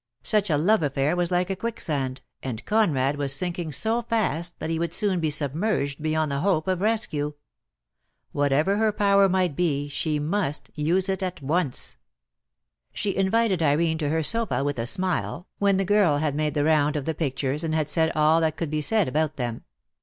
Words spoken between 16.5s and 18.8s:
the round of the pictures and had said all that could